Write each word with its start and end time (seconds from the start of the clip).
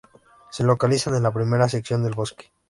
Se 0.49 0.63
localizan 0.63 1.13
en 1.13 1.21
la 1.21 1.31
primera 1.31 1.69
sección 1.69 2.03
del 2.03 2.15
bosque. 2.15 2.51